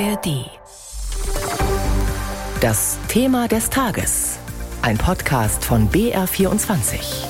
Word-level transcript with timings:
ARD. 0.00 0.50
Das 2.60 2.98
Thema 3.06 3.46
des 3.46 3.70
Tages. 3.70 4.38
Ein 4.82 4.98
Podcast 4.98 5.64
von 5.64 5.88
BR24. 5.88 7.26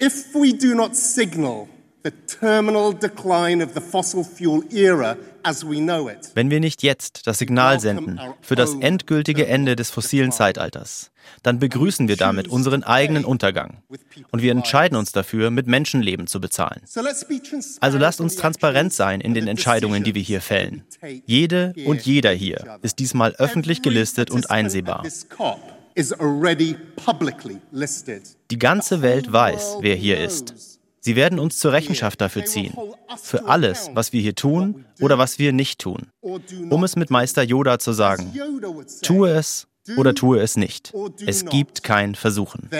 If 0.00 0.34
we 0.34 0.52
do 0.52 0.74
not 0.74 0.94
signal 0.94 1.66
the 2.04 2.10
terminal 2.10 2.92
decline 2.94 3.62
of 3.64 3.72
the 3.74 3.80
fossil 3.80 4.24
fuel 4.24 4.62
era 4.70 5.16
wenn 6.34 6.50
wir 6.50 6.60
nicht 6.60 6.82
jetzt 6.82 7.26
das 7.26 7.38
Signal 7.38 7.80
senden 7.80 8.20
für 8.40 8.54
das 8.54 8.74
endgültige 8.74 9.46
Ende 9.46 9.76
des 9.76 9.90
fossilen 9.90 10.32
Zeitalters, 10.32 11.10
dann 11.42 11.58
begrüßen 11.58 12.08
wir 12.08 12.16
damit 12.16 12.48
unseren 12.48 12.82
eigenen 12.84 13.24
Untergang. 13.24 13.82
Und 14.30 14.42
wir 14.42 14.52
entscheiden 14.52 14.96
uns 14.96 15.12
dafür, 15.12 15.50
mit 15.50 15.66
Menschenleben 15.66 16.26
zu 16.26 16.40
bezahlen. 16.40 16.82
Also 17.80 17.98
lasst 17.98 18.20
uns 18.20 18.36
transparent 18.36 18.92
sein 18.92 19.20
in 19.20 19.34
den 19.34 19.48
Entscheidungen, 19.48 20.04
die 20.04 20.14
wir 20.14 20.22
hier 20.22 20.40
fällen. 20.40 20.84
Jede 21.26 21.74
und 21.86 22.02
jeder 22.02 22.30
hier 22.30 22.78
ist 22.82 22.98
diesmal 22.98 23.34
öffentlich 23.36 23.82
gelistet 23.82 24.30
und 24.30 24.50
einsehbar. 24.50 25.04
Die 28.50 28.58
ganze 28.58 29.02
Welt 29.02 29.32
weiß, 29.32 29.76
wer 29.80 29.96
hier 29.96 30.20
ist. 30.20 30.80
Sie 31.04 31.16
werden 31.16 31.40
uns 31.40 31.58
zur 31.58 31.72
Rechenschaft 31.72 32.20
dafür 32.20 32.44
ziehen, 32.44 32.74
für 33.20 33.46
alles, 33.46 33.90
was 33.92 34.12
wir 34.12 34.20
hier 34.20 34.36
tun 34.36 34.84
oder 35.00 35.18
was 35.18 35.40
wir 35.40 35.52
nicht 35.52 35.80
tun. 35.80 36.06
Um 36.70 36.84
es 36.84 36.94
mit 36.94 37.10
Meister 37.10 37.42
Yoda 37.42 37.80
zu 37.80 37.92
sagen, 37.92 38.32
tue 39.02 39.30
es 39.30 39.66
oder 39.96 40.14
tue 40.14 40.38
es 40.40 40.56
nicht. 40.56 40.94
Es 41.26 41.44
gibt 41.44 41.82
kein 41.82 42.14
Versuchen. 42.14 42.70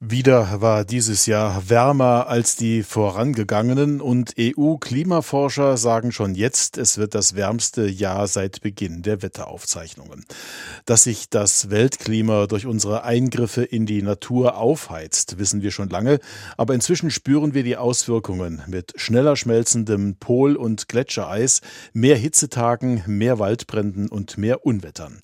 Wieder 0.00 0.60
war 0.60 0.84
dieses 0.84 1.26
Jahr 1.26 1.68
wärmer 1.68 2.28
als 2.28 2.54
die 2.54 2.84
vorangegangenen 2.84 4.00
und 4.00 4.32
EU-Klimaforscher 4.38 5.76
sagen 5.76 6.12
schon 6.12 6.36
jetzt, 6.36 6.78
es 6.78 6.98
wird 6.98 7.16
das 7.16 7.34
wärmste 7.34 7.88
Jahr 7.88 8.28
seit 8.28 8.60
Beginn 8.60 9.02
der 9.02 9.22
Wetteraufzeichnungen. 9.22 10.24
Dass 10.86 11.02
sich 11.02 11.30
das 11.30 11.70
Weltklima 11.70 12.46
durch 12.46 12.64
unsere 12.64 13.02
Eingriffe 13.02 13.64
in 13.64 13.86
die 13.86 14.02
Natur 14.02 14.56
aufheizt, 14.56 15.40
wissen 15.40 15.62
wir 15.62 15.72
schon 15.72 15.88
lange, 15.88 16.20
aber 16.56 16.74
inzwischen 16.74 17.10
spüren 17.10 17.52
wir 17.52 17.64
die 17.64 17.76
Auswirkungen 17.76 18.62
mit 18.68 18.92
schneller 18.94 19.34
schmelzendem 19.34 20.14
Pol- 20.14 20.54
und 20.54 20.88
Gletschereis, 20.88 21.60
mehr 21.92 22.16
Hitzetagen, 22.16 23.02
mehr 23.08 23.40
Waldbränden 23.40 24.08
und 24.08 24.38
mehr 24.38 24.64
Unwettern. 24.64 25.18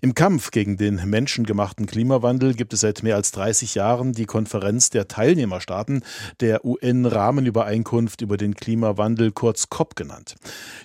Im 0.00 0.14
Kampf 0.14 0.50
gegen 0.50 0.78
den 0.78 0.96
menschengemachten 1.10 1.84
Klimawandel 1.84 2.54
gibt 2.54 2.72
es 2.72 2.80
seit 2.80 3.02
mehr 3.02 3.16
als 3.16 3.30
30 3.32 3.74
Jahren 3.74 4.13
die 4.14 4.26
Konferenz 4.26 4.90
der 4.90 5.08
Teilnehmerstaaten 5.08 6.02
der 6.40 6.64
UN-Rahmenübereinkunft 6.64 8.20
über 8.20 8.36
den 8.36 8.54
Klimawandel, 8.54 9.32
kurz 9.32 9.68
COP 9.68 9.96
genannt. 9.96 10.36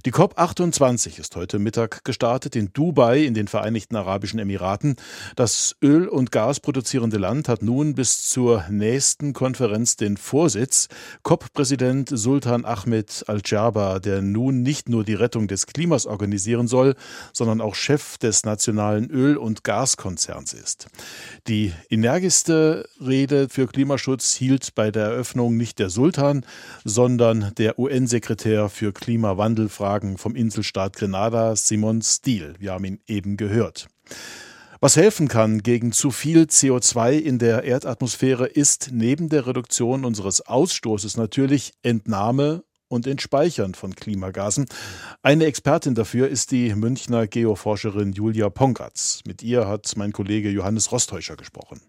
Die 0.06 0.12
COP 0.12 0.38
28 0.38 1.20
ist 1.20 1.36
heute 1.36 1.60
Mittag 1.60 2.04
gestartet 2.04 2.56
in 2.56 2.74
Dubai 2.74 3.24
in 3.24 3.34
den 3.34 3.48
Vereinigten 3.48 3.96
Arabischen 3.96 4.40
Emiraten. 4.40 4.96
Das 5.36 5.76
Öl- 5.84 6.08
und 6.08 6.32
Gas 6.32 6.60
produzierende 6.60 7.18
Land 7.18 7.48
hat 7.50 7.62
nun 7.62 7.96
bis 7.96 8.28
zur 8.30 8.66
nächsten 8.70 9.34
Konferenz 9.34 9.96
den 9.96 10.18
Vorsitz. 10.18 10.88
COP-Präsident 11.24 12.10
Sultan 12.12 12.66
Ahmed 12.66 13.24
Al-Jaber, 13.28 14.00
der 14.00 14.22
nun 14.22 14.64
nicht 14.64 14.90
nur 14.90 15.04
die 15.04 15.14
Rettung 15.14 15.48
des 15.48 15.68
Klimas 15.68 16.06
organisieren 16.06 16.68
soll, 16.68 16.96
sondern 17.34 17.62
auch 17.62 17.76
Chef 17.76 18.18
des 18.18 18.44
nationalen 18.44 19.10
Öl- 19.10 19.38
und 19.38 19.64
Gaskonzerns 19.64 20.54
ist. 20.54 20.88
Die 21.48 21.74
energischste 21.90 22.88
Rede 23.00 23.19
Rede 23.20 23.50
für 23.50 23.68
Klimaschutz 23.68 24.34
hielt 24.36 24.76
bei 24.76 24.92
der 24.92 25.08
Eröffnung 25.08 25.58
nicht 25.58 25.78
der 25.80 25.90
Sultan, 25.90 26.46
sondern 26.86 27.52
der 27.58 27.78
UN-Sekretär 27.78 28.70
für 28.70 28.94
Klimawandelfragen 28.94 30.18
vom 30.18 30.38
Inselstaat 30.38 30.96
Grenada, 30.96 31.54
Simon 31.58 32.02
Steele. 32.02 32.54
Wir 32.60 32.72
haben 32.72 32.86
ihn 32.86 33.02
eben 33.08 33.36
gehört. 33.36 33.90
Was 34.80 34.96
helfen 34.96 35.28
kann 35.28 35.64
gegen 35.64 35.92
zu 35.92 36.12
viel 36.12 36.44
CO2 36.44 37.18
in 37.18 37.40
der 37.40 37.66
Erdatmosphäre 37.66 38.48
ist 38.48 38.92
neben 38.94 39.28
der 39.28 39.48
Reduktion 39.48 40.06
unseres 40.06 40.40
Ausstoßes 40.40 41.18
natürlich 41.18 41.74
Entnahme 41.84 42.64
und 42.88 43.06
Entspeichern 43.06 43.74
von 43.74 43.96
Klimagasen. 43.96 44.66
Eine 45.22 45.44
Expertin 45.44 45.94
dafür 45.94 46.30
ist 46.30 46.52
die 46.52 46.74
Münchner 46.74 47.28
Geoforscherin 47.28 48.14
Julia 48.14 48.50
Pongatz. 48.50 49.24
Mit 49.28 49.44
ihr 49.44 49.68
hat 49.68 49.92
mein 49.98 50.14
Kollege 50.14 50.50
Johannes 50.50 50.94
Rostäuscher 50.94 51.36
gesprochen. 51.36 51.82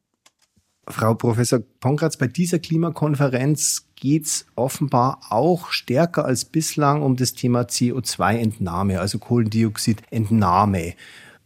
Frau 0.90 1.14
Professor 1.14 1.60
Ponkratz, 1.80 2.16
bei 2.16 2.26
dieser 2.26 2.58
Klimakonferenz 2.58 3.86
geht 3.96 4.26
es 4.26 4.46
offenbar 4.56 5.20
auch 5.30 5.70
stärker 5.70 6.24
als 6.24 6.44
bislang 6.44 7.02
um 7.02 7.16
das 7.16 7.34
Thema 7.34 7.62
CO2-Entnahme, 7.62 9.00
also 9.00 9.18
Kohlendioxidentnahme. 9.18 10.94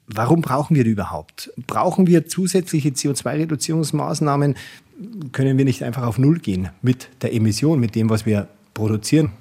Warum 0.07 0.43
brauchen 0.43 0.77
wir 0.77 0.85
die 0.85 0.91
überhaupt? 0.91 1.53
Brauchen 1.67 2.07
wir 2.07 2.27
zusätzliche 2.27 2.91
CO2-Reduzierungsmaßnahmen? 2.91 4.55
Können 5.33 5.59
wir 5.59 5.65
nicht 5.65 5.83
einfach 5.83 6.05
auf 6.05 6.19
Null 6.19 6.39
gehen 6.39 6.69
mit 6.83 7.09
der 7.23 7.33
Emission, 7.33 7.81
mit 7.81 7.95
dem, 7.95 8.11
was 8.11 8.27
wir 8.27 8.49
produzieren? 8.75 9.33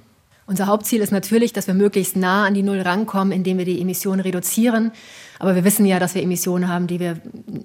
Unser 0.46 0.68
Hauptziel 0.68 1.02
ist 1.02 1.12
natürlich, 1.12 1.54
dass 1.54 1.68
wir 1.68 1.74
möglichst 1.74 2.18
nah 2.18 2.46
an 2.46 2.54
die 2.54 2.64
Null 2.64 2.82
rankommen, 2.82 3.32
indem 3.32 3.58
wir 3.58 3.66
die 3.66 3.80
Emissionen 3.80 4.20
reduzieren. 4.20 4.92
Aber 5.40 5.56
wir 5.56 5.64
wissen 5.64 5.86
ja, 5.86 6.00
dass 6.00 6.16
wir 6.16 6.22
Emissionen 6.22 6.68
haben, 6.68 6.88
die 6.88 7.00
wir 7.00 7.18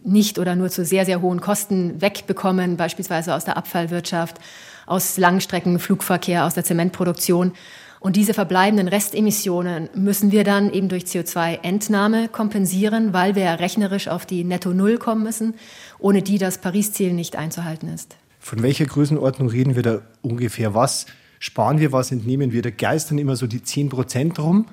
nicht 0.04 0.38
oder 0.38 0.54
nur 0.54 0.70
zu 0.70 0.84
sehr, 0.84 1.04
sehr 1.04 1.20
hohen 1.20 1.40
Kosten 1.40 2.00
wegbekommen, 2.00 2.76
beispielsweise 2.76 3.34
aus 3.34 3.44
der 3.44 3.56
Abfallwirtschaft, 3.56 4.38
aus 4.86 5.18
Langstreckenflugverkehr, 5.18 6.46
aus 6.46 6.54
der 6.54 6.64
Zementproduktion. 6.64 7.52
Und 8.00 8.14
diese 8.14 8.32
verbleibenden 8.32 8.86
Restemissionen 8.86 9.90
müssen 9.94 10.30
wir 10.30 10.44
dann 10.44 10.72
eben 10.72 10.88
durch 10.88 11.04
CO2-Entnahme 11.04 12.28
kompensieren, 12.28 13.12
weil 13.12 13.34
wir 13.34 13.42
ja 13.42 13.54
rechnerisch 13.54 14.06
auf 14.06 14.24
die 14.24 14.44
Netto-Null 14.44 14.98
kommen 14.98 15.24
müssen, 15.24 15.54
ohne 15.98 16.22
die 16.22 16.38
das 16.38 16.58
Paris-Ziel 16.58 17.12
nicht 17.12 17.34
einzuhalten 17.34 17.88
ist. 17.92 18.16
Von 18.38 18.62
welcher 18.62 18.86
Größenordnung 18.86 19.48
reden 19.48 19.74
wir 19.74 19.82
da 19.82 20.02
ungefähr? 20.22 20.74
Was 20.74 21.06
sparen 21.38 21.78
wir, 21.78 21.92
was 21.92 22.12
entnehmen 22.12 22.52
wir? 22.52 22.62
Da 22.62 22.70
geistern 22.70 23.18
immer 23.18 23.36
so 23.36 23.46
die 23.46 23.62
10 23.62 23.88
Prozent 23.88 24.38
rum. 24.38 24.66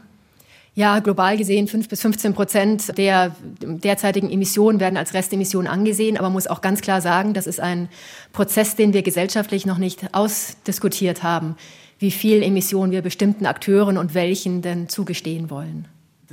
Ja, 0.78 1.00
global 1.00 1.38
gesehen 1.38 1.70
5 1.70 1.88
bis 1.88 2.02
15 2.02 2.34
Prozent 2.34 2.98
der 2.98 3.34
derzeitigen 3.62 4.30
Emissionen 4.30 4.82
werden 4.82 4.98
als 4.98 5.14
Restemissionen 5.14 5.72
angesehen. 5.72 6.18
Aber 6.18 6.28
man 6.28 6.34
muss 6.34 6.48
auch 6.48 6.60
ganz 6.60 6.82
klar 6.82 7.00
sagen, 7.00 7.34
das 7.34 7.48
ist 7.48 7.62
ein 7.62 7.88
Prozess, 8.34 8.76
den 8.76 8.94
wir 8.94 9.02
gesellschaftlich 9.02 9.66
noch 9.66 9.78
nicht 9.78 10.14
ausdiskutiert 10.14 11.24
haben, 11.24 11.56
wie 11.98 12.12
viel 12.12 12.44
Emissionen 12.44 12.92
wir 12.92 13.02
bestimmten 13.02 13.46
Akteuren 13.46 13.98
und 13.98 14.14
welchen 14.14 14.62
denn 14.62 14.90
zugestehen 14.90 15.50
wollen. 15.50 15.88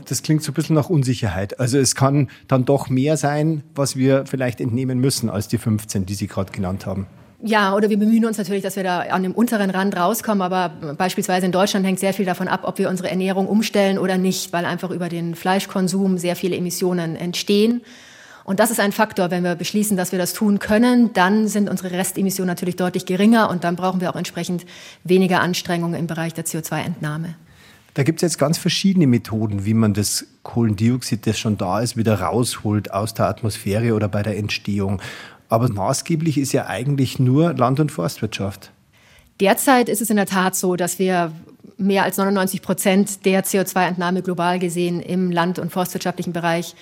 Das 0.08 0.22
klingt 0.24 0.42
so 0.42 0.50
ein 0.50 0.54
bisschen 0.54 0.74
nach 0.74 0.90
Unsicherheit. 0.90 1.60
Also 1.60 1.78
es 1.78 1.94
kann 1.94 2.28
dann 2.48 2.64
doch 2.64 2.88
mehr 2.88 3.16
sein, 3.16 3.62
was 3.76 3.94
wir 3.94 4.26
vielleicht 4.26 4.60
entnehmen 4.60 4.98
müssen 4.98 5.30
als 5.30 5.46
die 5.46 5.58
15, 5.58 6.04
die 6.04 6.14
Sie 6.14 6.26
gerade 6.26 6.50
genannt 6.50 6.86
haben. 6.86 7.06
Ja, 7.44 7.74
oder 7.74 7.90
wir 7.90 7.98
bemühen 7.98 8.24
uns 8.24 8.38
natürlich, 8.38 8.62
dass 8.62 8.76
wir 8.76 8.84
da 8.84 9.00
an 9.00 9.24
dem 9.24 9.32
unteren 9.32 9.70
Rand 9.70 9.96
rauskommen, 9.96 10.42
aber 10.42 10.68
beispielsweise 10.96 11.44
in 11.44 11.50
Deutschland 11.50 11.84
hängt 11.84 11.98
sehr 11.98 12.14
viel 12.14 12.24
davon 12.24 12.46
ab, 12.46 12.60
ob 12.62 12.78
wir 12.78 12.88
unsere 12.88 13.10
Ernährung 13.10 13.48
umstellen 13.48 13.98
oder 13.98 14.16
nicht, 14.16 14.52
weil 14.52 14.64
einfach 14.64 14.90
über 14.90 15.08
den 15.08 15.34
Fleischkonsum 15.34 16.18
sehr 16.18 16.36
viele 16.36 16.56
Emissionen 16.56 17.16
entstehen. 17.16 17.82
Und 18.44 18.60
das 18.60 18.70
ist 18.70 18.78
ein 18.78 18.92
Faktor, 18.92 19.32
wenn 19.32 19.42
wir 19.42 19.56
beschließen, 19.56 19.96
dass 19.96 20.12
wir 20.12 20.20
das 20.20 20.34
tun 20.34 20.60
können, 20.60 21.12
dann 21.14 21.48
sind 21.48 21.68
unsere 21.68 21.90
Restemissionen 21.90 22.48
natürlich 22.48 22.76
deutlich 22.76 23.06
geringer 23.06 23.50
und 23.50 23.64
dann 23.64 23.74
brauchen 23.74 24.00
wir 24.00 24.10
auch 24.10 24.16
entsprechend 24.16 24.64
weniger 25.02 25.40
Anstrengungen 25.40 25.98
im 25.98 26.06
Bereich 26.06 26.34
der 26.34 26.44
CO2-Entnahme. 26.44 27.34
Da 27.94 28.04
gibt 28.04 28.18
es 28.18 28.22
jetzt 28.22 28.38
ganz 28.38 28.56
verschiedene 28.56 29.06
Methoden, 29.06 29.66
wie 29.66 29.74
man 29.74 29.94
das 29.94 30.26
Kohlendioxid, 30.44 31.26
das 31.26 31.38
schon 31.38 31.58
da 31.58 31.80
ist, 31.80 31.96
wieder 31.96 32.20
rausholt 32.20 32.92
aus 32.92 33.14
der 33.14 33.26
Atmosphäre 33.26 33.94
oder 33.94 34.08
bei 34.08 34.22
der 34.22 34.38
Entstehung. 34.38 35.02
Aber 35.52 35.68
maßgeblich 35.70 36.38
ist 36.38 36.52
ja 36.52 36.68
eigentlich 36.68 37.18
nur 37.18 37.52
Land- 37.52 37.78
und 37.78 37.92
Forstwirtschaft. 37.92 38.70
Derzeit 39.38 39.90
ist 39.90 40.00
es 40.00 40.08
in 40.08 40.16
der 40.16 40.24
Tat 40.24 40.56
so, 40.56 40.76
dass 40.76 40.98
wir 40.98 41.30
mehr 41.76 42.04
als 42.04 42.16
99 42.16 42.62
Prozent 42.62 43.26
der 43.26 43.44
CO2-Entnahme 43.44 44.22
global 44.22 44.58
gesehen 44.58 45.02
im 45.02 45.30
land- 45.30 45.58
und 45.58 45.70
forstwirtschaftlichen 45.70 46.32
Bereich 46.32 46.74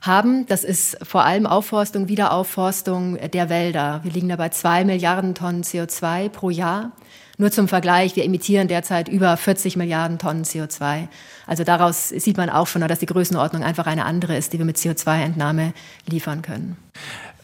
haben. 0.00 0.44
Das 0.46 0.64
ist 0.64 0.98
vor 1.06 1.22
allem 1.22 1.46
Aufforstung, 1.46 2.08
Wiederaufforstung 2.08 3.16
der 3.32 3.48
Wälder. 3.48 4.00
Wir 4.02 4.10
liegen 4.10 4.28
dabei 4.28 4.48
zwei 4.48 4.84
Milliarden 4.84 5.36
Tonnen 5.36 5.62
CO2 5.62 6.28
pro 6.28 6.50
Jahr. 6.50 6.90
Nur 7.38 7.52
zum 7.52 7.68
Vergleich, 7.68 8.16
wir 8.16 8.24
emittieren 8.24 8.66
derzeit 8.66 9.08
über 9.08 9.36
40 9.36 9.76
Milliarden 9.76 10.18
Tonnen 10.18 10.42
CO2. 10.42 11.06
Also 11.46 11.62
daraus 11.62 12.08
sieht 12.08 12.38
man 12.38 12.50
auch 12.50 12.66
schon, 12.66 12.80
dass 12.80 12.98
die 12.98 13.06
Größenordnung 13.06 13.62
einfach 13.62 13.86
eine 13.86 14.04
andere 14.04 14.36
ist, 14.36 14.52
die 14.52 14.58
wir 14.58 14.64
mit 14.64 14.78
CO2-Entnahme 14.78 15.74
liefern 16.08 16.42
können. 16.42 16.76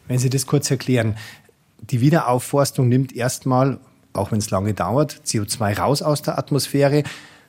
Wenn 0.09 0.19
Sie 0.19 0.31
das 0.31 0.47
kurz 0.47 0.71
erklären, 0.71 1.17
die 1.81 2.01
Wiederaufforstung 2.01 2.89
nimmt 2.89 3.15
erstmal, 3.15 3.79
auch 4.13 4.31
wenn 4.31 4.39
es 4.39 4.51
lange 4.51 4.75
dauert, 4.75 5.23
CO2 5.27 5.79
raus 5.79 6.03
aus 6.03 6.23
der 6.23 6.39
Atmosphäre. 6.39 7.03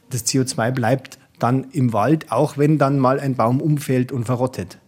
Das 0.09 0.25
CO2 0.25 0.71
bleibt 0.71 1.19
dann 1.39 1.69
im 1.71 1.93
Wald, 1.93 2.31
auch 2.31 2.57
wenn 2.57 2.77
dann 2.77 2.99
mal 2.99 3.19
ein 3.19 3.35
Baum 3.35 3.61
umfällt 3.61 4.11
und 4.11 4.25
verrottet. 4.25 4.79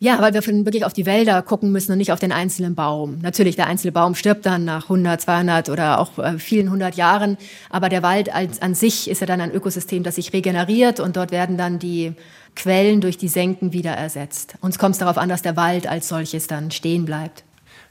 Ja, 0.00 0.20
weil 0.20 0.34
wir 0.34 0.44
wirklich 0.44 0.84
auf 0.84 0.92
die 0.92 1.06
Wälder 1.06 1.40
gucken 1.40 1.72
müssen 1.72 1.92
und 1.92 1.98
nicht 1.98 2.12
auf 2.12 2.20
den 2.20 2.32
einzelnen 2.32 2.74
Baum. 2.74 3.18
Natürlich, 3.22 3.56
der 3.56 3.68
einzelne 3.68 3.92
Baum 3.92 4.14
stirbt 4.14 4.44
dann 4.44 4.64
nach 4.64 4.84
100, 4.84 5.20
200 5.20 5.70
oder 5.70 5.98
auch 5.98 6.18
äh, 6.18 6.38
vielen 6.38 6.70
hundert 6.70 6.96
Jahren. 6.96 7.38
Aber 7.70 7.88
der 7.88 8.02
Wald 8.02 8.34
als, 8.34 8.60
an 8.60 8.74
sich 8.74 9.08
ist 9.08 9.20
ja 9.20 9.26
dann 9.26 9.40
ein 9.40 9.52
Ökosystem, 9.52 10.02
das 10.02 10.16
sich 10.16 10.32
regeneriert 10.32 11.00
und 11.00 11.16
dort 11.16 11.30
werden 11.30 11.56
dann 11.56 11.78
die 11.78 12.12
Quellen 12.56 13.00
durch 13.00 13.18
die 13.18 13.28
Senken 13.28 13.72
wieder 13.72 13.92
ersetzt. 13.92 14.56
Uns 14.60 14.78
kommt 14.78 14.94
es 14.94 14.98
darauf 14.98 15.16
an, 15.16 15.28
dass 15.28 15.42
der 15.42 15.56
Wald 15.56 15.86
als 15.86 16.08
solches 16.08 16.48
dann 16.48 16.70
stehen 16.70 17.04
bleibt. 17.04 17.44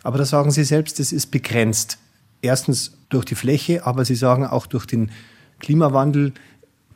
Aber 0.03 0.17
da 0.17 0.25
sagen 0.25 0.51
Sie 0.51 0.63
selbst, 0.63 1.00
es 1.00 1.11
ist 1.11 1.27
begrenzt. 1.27 1.97
Erstens 2.41 2.97
durch 3.09 3.25
die 3.25 3.35
Fläche, 3.35 3.85
aber 3.85 4.05
Sie 4.05 4.15
sagen 4.15 4.45
auch 4.45 4.67
durch 4.67 4.85
den 4.85 5.11
Klimawandel 5.59 6.33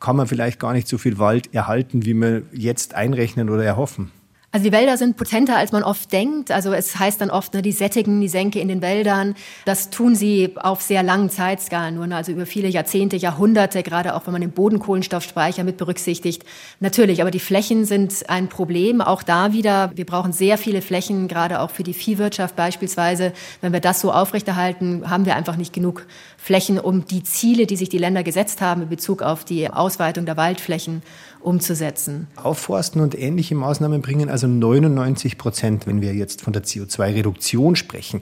kann 0.00 0.14
man 0.14 0.26
vielleicht 0.26 0.60
gar 0.60 0.74
nicht 0.74 0.86
so 0.86 0.98
viel 0.98 1.18
Wald 1.18 1.52
erhalten, 1.54 2.04
wie 2.04 2.14
wir 2.14 2.42
jetzt 2.52 2.94
einrechnen 2.94 3.50
oder 3.50 3.64
erhoffen. 3.64 4.12
Also 4.50 4.64
die 4.64 4.72
Wälder 4.72 4.96
sind 4.96 5.18
potenter, 5.18 5.58
als 5.58 5.72
man 5.72 5.82
oft 5.82 6.10
denkt. 6.10 6.50
Also 6.50 6.72
es 6.72 6.98
heißt 6.98 7.20
dann 7.20 7.28
oft, 7.28 7.52
ne, 7.52 7.60
die 7.60 7.72
sättigen 7.72 8.18
die 8.18 8.28
Senke 8.28 8.60
in 8.60 8.68
den 8.68 8.80
Wäldern. 8.80 9.34
Das 9.66 9.90
tun 9.90 10.14
sie 10.14 10.54
auf 10.56 10.80
sehr 10.80 11.02
langen 11.02 11.28
Zeitskalen, 11.28 11.96
nur 11.96 12.06
ne, 12.06 12.16
also 12.16 12.32
über 12.32 12.46
viele 12.46 12.68
Jahrzehnte, 12.68 13.16
Jahrhunderte, 13.16 13.82
gerade 13.82 14.14
auch 14.14 14.24
wenn 14.24 14.32
man 14.32 14.40
den 14.40 14.52
Bodenkohlenstoffspeicher 14.52 15.64
mit 15.64 15.76
berücksichtigt. 15.76 16.46
Natürlich, 16.80 17.20
aber 17.20 17.30
die 17.30 17.40
Flächen 17.40 17.84
sind 17.84 18.30
ein 18.30 18.48
Problem. 18.48 19.02
Auch 19.02 19.22
da 19.22 19.52
wieder, 19.52 19.92
wir 19.96 20.06
brauchen 20.06 20.32
sehr 20.32 20.56
viele 20.56 20.80
Flächen, 20.80 21.28
gerade 21.28 21.60
auch 21.60 21.70
für 21.70 21.82
die 21.82 21.92
Viehwirtschaft 21.92 22.56
beispielsweise. 22.56 23.34
Wenn 23.60 23.74
wir 23.74 23.80
das 23.80 24.00
so 24.00 24.12
aufrechterhalten, 24.12 25.10
haben 25.10 25.26
wir 25.26 25.36
einfach 25.36 25.56
nicht 25.56 25.74
genug 25.74 26.06
Flächen, 26.38 26.80
um 26.80 27.04
die 27.04 27.22
Ziele, 27.22 27.66
die 27.66 27.76
sich 27.76 27.90
die 27.90 27.98
Länder 27.98 28.22
gesetzt 28.22 28.62
haben 28.62 28.80
in 28.80 28.88
Bezug 28.88 29.20
auf 29.20 29.44
die 29.44 29.68
Ausweitung 29.68 30.24
der 30.24 30.38
Waldflächen, 30.38 31.02
umzusetzen. 31.40 32.26
Aufforsten 32.36 33.00
und 33.00 33.18
ähnliche 33.18 33.54
Maßnahmen 33.54 34.02
bringen 34.02 34.28
also 34.28 34.46
99 34.46 35.38
Prozent, 35.38 35.86
wenn 35.86 36.00
wir 36.00 36.14
jetzt 36.14 36.42
von 36.42 36.52
der 36.52 36.64
CO2-Reduktion 36.64 37.76
sprechen. 37.76 38.20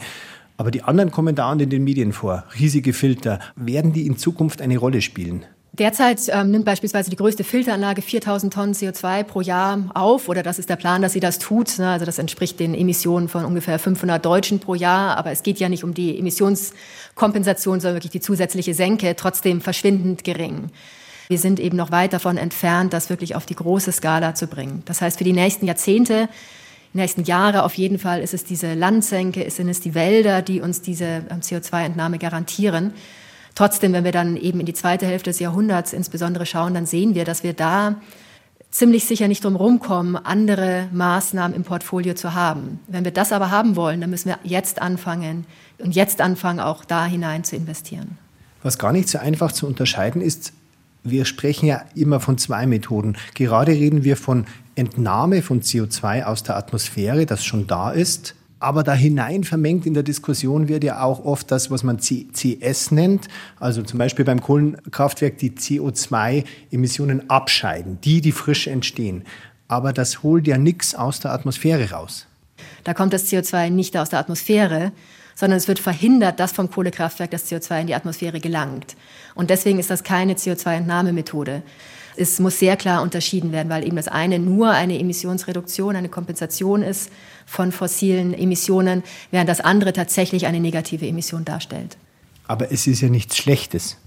Aber 0.57 0.71
die 0.71 0.83
anderen 0.83 1.11
kommen 1.11 1.35
dauernd 1.35 1.63
in 1.63 1.71
den 1.71 1.85
Medien 1.85 2.13
vor. 2.13 2.45
Riesige 2.59 2.93
Filter. 2.93 3.41
Werden 3.57 3.93
die 3.93 4.07
in 4.07 4.17
Zukunft 4.17 4.63
eine 4.63 4.79
Rolle 4.79 5.03
spielen? 5.03 5.45
Derzeit 5.79 6.23
ähm, 6.29 6.53
nimmt 6.53 6.65
beispielsweise 6.65 7.11
die 7.11 7.17
größte 7.17 7.45
Filteranlage 7.45 8.01
4000 8.01 8.51
Tonnen 8.51 8.73
CO2 8.73 9.25
pro 9.25 9.43
Jahr 9.43 9.79
auf, 9.93 10.31
oder 10.31 10.43
das 10.43 10.59
ist 10.59 10.71
der 10.71 10.77
Plan, 10.77 11.03
dass 11.03 11.12
sie 11.12 11.21
das 11.21 11.39
tut. 11.39 11.79
Ne? 11.79 11.91
Also 11.91 12.07
das 12.07 12.19
entspricht 12.19 12.59
den 12.61 12.75
Emissionen 12.75 13.29
von 13.29 13.45
ungefähr 13.45 13.79
500 13.79 14.25
Deutschen 14.25 14.59
pro 14.59 14.75
Jahr. 14.75 15.19
Aber 15.19 15.33
es 15.33 15.43
geht 15.43 15.59
ja 15.59 15.69
nicht 15.69 15.85
um 15.85 15.93
die 15.93 16.19
Emissionskompensation, 16.19 17.81
sondern 17.81 17.97
wirklich 17.97 18.12
die 18.12 18.21
zusätzliche 18.21 18.73
Senke, 18.73 19.17
trotzdem 19.17 19.61
verschwindend 19.61 20.25
gering. 20.25 20.71
Wir 21.28 21.38
sind 21.38 21.58
eben 21.58 21.76
noch 21.76 21.90
weit 21.90 22.12
davon 22.12 22.37
entfernt, 22.37 22.93
das 22.93 23.11
wirklich 23.11 23.34
auf 23.34 23.46
die 23.46 23.56
große 23.56 23.90
Skala 23.93 24.34
zu 24.34 24.46
bringen. 24.46 24.82
Das 24.84 25.00
heißt, 25.00 25.19
für 25.19 25.25
die 25.25 25.32
nächsten 25.32 25.67
Jahrzehnte, 25.67 26.28
die 26.94 26.99
nächsten 26.99 27.25
Jahre 27.25 27.64
auf 27.64 27.75
jeden 27.75 27.99
Fall 27.99 28.20
ist 28.20 28.32
es 28.32 28.44
diese 28.44 28.75
Landsenke, 28.75 29.50
sind 29.50 29.69
es 29.69 29.81
die 29.81 29.94
Wälder, 29.94 30.40
die 30.43 30.61
uns 30.61 30.82
diese 30.82 31.23
ähm, 31.31 31.40
CO2-Entnahme 31.40 32.19
garantieren. 32.19 32.93
Trotzdem, 33.55 33.93
wenn 33.93 34.05
wir 34.05 34.12
dann 34.12 34.37
eben 34.37 34.61
in 34.61 34.67
die 34.67 34.75
zweite 34.75 35.06
Hälfte 35.06 35.31
des 35.31 35.40
Jahrhunderts 35.40 35.93
insbesondere 35.93 36.46
schauen, 36.46 36.75
dann 36.75 36.87
sehen 36.87 37.14
wir, 37.14 37.25
dass 37.25 37.43
wir 37.43 37.55
da 37.55 37.96
ziemlich 38.70 39.06
sicher 39.06 39.28
nicht 39.28 39.43
drum 39.43 39.56
rumkommen, 39.56 40.17
andere 40.17 40.88
Maßnahmen 40.93 41.56
im 41.56 41.64
Portfolio 41.64 42.14
zu 42.14 42.34
haben. 42.34 42.81
Wenn 42.87 43.05
wir 43.05 43.12
das 43.12 43.32
aber 43.32 43.50
haben 43.50 43.75
wollen, 43.75 44.00
dann 44.02 44.11
müssen 44.11 44.28
wir 44.28 44.38
jetzt 44.44 44.82
anfangen 44.82 45.46
und 45.78 45.94
jetzt 45.94 46.20
anfangen, 46.20 46.61
auch 46.61 46.84
da 46.84 47.06
hinein 47.06 47.43
zu 47.43 47.56
investieren. 47.56 48.19
Was 48.62 48.78
gar 48.78 48.93
nicht 48.93 49.08
so 49.08 49.19
einfach 49.19 49.52
zu 49.52 49.67
unterscheiden 49.67 50.20
ist, 50.20 50.52
wir 51.11 51.25
sprechen 51.25 51.67
ja 51.67 51.85
immer 51.94 52.20
von 52.20 52.38
zwei 52.38 52.67
Methoden. 52.67 53.17
Gerade 53.35 53.73
reden 53.73 54.05
wir 54.05 54.17
von 54.17 54.47
Entnahme 54.75 55.43
von 55.43 55.62
CO2 55.62 56.25
aus 56.25 56.43
der 56.43 56.56
Atmosphäre, 56.56 57.26
das 57.26 57.44
schon 57.44 57.67
da 57.67 57.91
ist. 57.91 58.35
Aber 58.58 58.82
da 58.82 58.94
hinein 58.94 59.44
vermengt 59.44 59.85
in 59.87 59.94
der 59.94 60.03
Diskussion 60.03 60.69
wird 60.69 60.82
ja 60.82 61.03
auch 61.03 61.25
oft 61.25 61.50
das, 61.50 61.70
was 61.70 61.82
man 61.82 61.99
CCS 61.99 62.91
nennt, 62.91 63.29
also 63.61 63.82
zum 63.82 63.99
Beispiel 63.99 64.25
beim 64.25 64.41
Kohlenkraftwerk 64.41 65.37
die 65.38 65.50
CO2-Emissionen 65.50 67.29
abscheiden, 67.29 67.99
die, 68.02 68.23
die 68.23 68.32
frisch 68.32 68.67
entstehen. 68.67 69.25
Aber 69.69 69.93
das 69.93 70.23
holt 70.23 70.47
ja 70.47 70.56
nichts 70.56 70.94
aus 70.94 71.20
der 71.20 71.32
Atmosphäre 71.32 71.91
raus. 71.91 72.26
Da 72.85 72.94
kommt 72.94 73.12
das 73.12 73.31
CO2 73.31 73.69
nicht 73.69 73.97
aus 73.97 74.09
der 74.09 74.20
Atmosphäre, 74.20 74.93
sondern 75.37 75.59
es 75.59 75.69
wird 75.69 75.79
verhindert, 75.79 76.41
dass 76.41 76.50
vom 76.50 76.69
Kohlekraftwerk 76.69 77.31
das 77.31 77.49
CO2 77.49 77.83
in 77.83 77.87
die 77.87 77.94
Atmosphäre 77.94 78.41
gelangt. 78.41 78.97
Und 79.37 79.50
deswegen 79.50 79.79
ist 79.79 79.91
das 79.91 80.03
keine 80.03 80.35
CO2-Entnahmemethode. 80.35 81.62
Es 82.17 82.41
muss 82.41 82.59
sehr 82.59 82.77
klar 82.77 83.03
unterschieden 83.03 83.53
werden, 83.53 83.69
weil 83.69 83.85
eben 83.87 83.97
das 83.97 84.09
eine 84.09 84.38
nur 84.38 84.71
eine 84.71 84.99
Emissionsreduktion, 84.99 85.94
eine 85.94 86.09
Kompensation 86.09 86.83
ist 86.83 87.11
von 87.44 87.71
fossilen 87.71 88.33
Emissionen, 88.33 89.05
während 89.31 89.50
das 89.50 89.61
andere 89.61 89.93
tatsächlich 89.93 90.47
eine 90.47 90.59
negative 90.59 91.06
Emission 91.06 91.44
darstellt. 91.44 91.99
Aber 92.49 92.73
es 92.73 92.87
ist 92.87 93.03
ja 93.03 93.11
nichts 93.11 93.37
Schlechtes. 93.37 93.99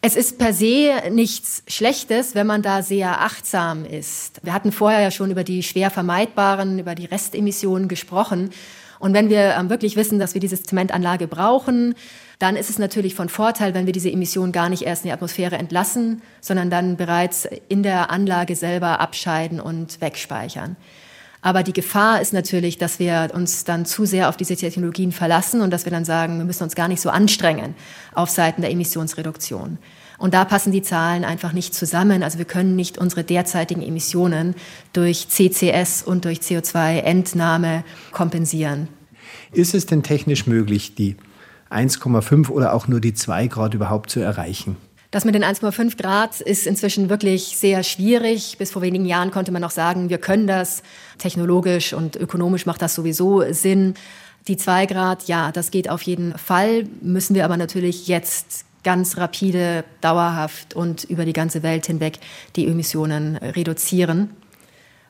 Es 0.00 0.16
ist 0.16 0.38
per 0.38 0.52
se 0.52 1.02
nichts 1.10 1.62
Schlechtes, 1.66 2.34
wenn 2.34 2.46
man 2.46 2.62
da 2.62 2.82
sehr 2.82 3.20
achtsam 3.20 3.84
ist. 3.84 4.40
Wir 4.44 4.52
hatten 4.52 4.70
vorher 4.70 5.00
ja 5.00 5.10
schon 5.10 5.30
über 5.30 5.42
die 5.44 5.62
schwer 5.62 5.90
vermeidbaren, 5.90 6.78
über 6.78 6.94
die 6.94 7.06
Restemissionen 7.06 7.88
gesprochen. 7.88 8.50
Und 8.98 9.14
wenn 9.14 9.28
wir 9.28 9.54
ähm, 9.58 9.70
wirklich 9.70 9.96
wissen, 9.96 10.18
dass 10.18 10.34
wir 10.34 10.40
diese 10.40 10.62
Zementanlage 10.62 11.28
brauchen, 11.28 11.94
dann 12.38 12.56
ist 12.56 12.70
es 12.70 12.78
natürlich 12.78 13.14
von 13.14 13.28
Vorteil, 13.28 13.74
wenn 13.74 13.86
wir 13.86 13.92
diese 13.92 14.10
Emissionen 14.10 14.52
gar 14.52 14.68
nicht 14.68 14.82
erst 14.82 15.04
in 15.04 15.08
die 15.08 15.12
Atmosphäre 15.12 15.56
entlassen, 15.56 16.22
sondern 16.40 16.70
dann 16.70 16.96
bereits 16.96 17.48
in 17.68 17.82
der 17.82 18.10
Anlage 18.10 18.54
selber 18.54 19.00
abscheiden 19.00 19.60
und 19.60 20.00
wegspeichern. 20.00 20.76
Aber 21.40 21.62
die 21.62 21.72
Gefahr 21.72 22.20
ist 22.20 22.32
natürlich, 22.32 22.78
dass 22.78 22.98
wir 22.98 23.30
uns 23.32 23.64
dann 23.64 23.86
zu 23.86 24.04
sehr 24.04 24.28
auf 24.28 24.36
diese 24.36 24.56
Technologien 24.56 25.12
verlassen 25.12 25.60
und 25.60 25.70
dass 25.70 25.84
wir 25.84 25.92
dann 25.92 26.04
sagen, 26.04 26.38
wir 26.38 26.44
müssen 26.44 26.64
uns 26.64 26.74
gar 26.74 26.88
nicht 26.88 27.00
so 27.00 27.10
anstrengen 27.10 27.74
auf 28.12 28.28
Seiten 28.28 28.62
der 28.62 28.72
Emissionsreduktion. 28.72 29.78
Und 30.18 30.34
da 30.34 30.44
passen 30.44 30.72
die 30.72 30.82
Zahlen 30.82 31.24
einfach 31.24 31.52
nicht 31.52 31.74
zusammen. 31.74 32.22
Also 32.24 32.38
wir 32.38 32.44
können 32.44 32.74
nicht 32.74 32.98
unsere 32.98 33.22
derzeitigen 33.22 33.82
Emissionen 33.82 34.56
durch 34.92 35.28
CCS 35.28 36.02
und 36.02 36.24
durch 36.24 36.40
CO2-Entnahme 36.40 37.84
kompensieren. 38.10 38.88
Ist 39.52 39.74
es 39.74 39.86
denn 39.86 40.02
technisch 40.02 40.46
möglich, 40.46 40.96
die 40.96 41.16
1,5 41.70 42.50
oder 42.50 42.74
auch 42.74 42.88
nur 42.88 43.00
die 43.00 43.14
2 43.14 43.46
Grad 43.46 43.74
überhaupt 43.74 44.10
zu 44.10 44.20
erreichen? 44.20 44.76
Das 45.10 45.24
mit 45.24 45.34
den 45.34 45.44
1,5 45.44 45.96
Grad 45.96 46.40
ist 46.40 46.66
inzwischen 46.66 47.08
wirklich 47.08 47.56
sehr 47.56 47.82
schwierig. 47.82 48.58
Bis 48.58 48.72
vor 48.72 48.82
wenigen 48.82 49.06
Jahren 49.06 49.30
konnte 49.30 49.52
man 49.52 49.62
noch 49.62 49.70
sagen, 49.70 50.10
wir 50.10 50.18
können 50.18 50.46
das. 50.46 50.82
Technologisch 51.16 51.94
und 51.94 52.16
ökonomisch 52.16 52.66
macht 52.66 52.82
das 52.82 52.94
sowieso 52.94 53.42
Sinn. 53.52 53.94
Die 54.48 54.56
2 54.56 54.86
Grad, 54.86 55.28
ja, 55.28 55.50
das 55.52 55.70
geht 55.70 55.88
auf 55.88 56.02
jeden 56.02 56.36
Fall. 56.36 56.84
Müssen 57.00 57.34
wir 57.34 57.44
aber 57.44 57.56
natürlich 57.56 58.06
jetzt 58.06 58.64
ganz 58.84 59.16
rapide, 59.16 59.84
dauerhaft 60.00 60.74
und 60.74 61.04
über 61.04 61.24
die 61.24 61.32
ganze 61.32 61.62
Welt 61.62 61.86
hinweg 61.86 62.18
die 62.56 62.66
Emissionen 62.66 63.36
reduzieren. 63.36 64.30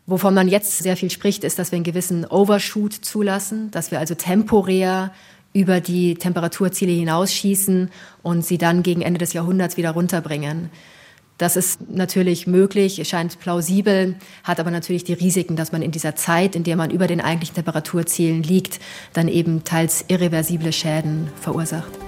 Wovon 0.06 0.32
man 0.32 0.48
jetzt 0.48 0.78
sehr 0.78 0.96
viel 0.96 1.10
spricht, 1.10 1.44
ist, 1.44 1.58
dass 1.58 1.70
wir 1.70 1.76
einen 1.76 1.84
gewissen 1.84 2.24
Overshoot 2.24 2.94
zulassen, 2.94 3.70
dass 3.70 3.90
wir 3.90 3.98
also 3.98 4.14
temporär 4.14 5.12
über 5.52 5.80
die 5.80 6.14
Temperaturziele 6.14 6.92
hinausschießen 6.92 7.90
und 8.22 8.44
sie 8.44 8.58
dann 8.58 8.82
gegen 8.82 9.02
Ende 9.02 9.18
des 9.18 9.32
Jahrhunderts 9.34 9.76
wieder 9.76 9.90
runterbringen. 9.90 10.70
Das 11.36 11.56
ist 11.56 11.90
natürlich 11.90 12.46
möglich, 12.46 13.06
scheint 13.08 13.38
plausibel, 13.38 14.16
hat 14.42 14.58
aber 14.58 14.70
natürlich 14.72 15.04
die 15.04 15.12
Risiken, 15.12 15.56
dass 15.56 15.72
man 15.72 15.82
in 15.82 15.92
dieser 15.92 16.16
Zeit, 16.16 16.56
in 16.56 16.64
der 16.64 16.76
man 16.76 16.90
über 16.90 17.06
den 17.06 17.20
eigentlichen 17.20 17.54
Temperaturzielen 17.54 18.42
liegt, 18.42 18.80
dann 19.12 19.28
eben 19.28 19.62
teils 19.62 20.04
irreversible 20.08 20.72
Schäden 20.72 21.28
verursacht. 21.40 22.07